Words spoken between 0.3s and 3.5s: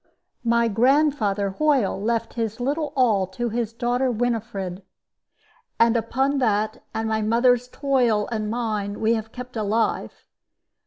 My grandfather Hoyle left his little all to